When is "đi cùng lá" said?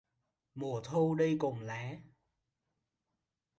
1.15-1.95